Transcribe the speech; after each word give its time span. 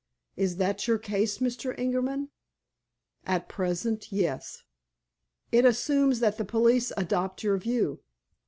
"Is 0.35 0.57
that 0.57 0.87
your 0.87 0.97
case, 0.97 1.37
Mr. 1.37 1.77
Ingerman?" 1.79 2.29
"At 3.23 3.47
present, 3.47 4.11
yes." 4.11 4.63
"It 5.51 5.63
assumes 5.63 6.21
that 6.21 6.37
the 6.39 6.43
police 6.43 6.91
adopt 6.97 7.43
your 7.43 7.57
view." 7.57 7.99